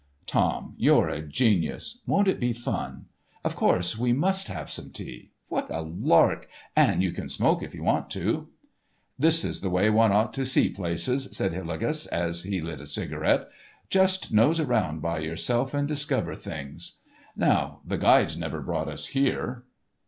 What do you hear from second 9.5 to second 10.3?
the way one